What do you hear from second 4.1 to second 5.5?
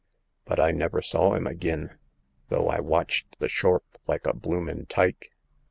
a bloomin' tyke.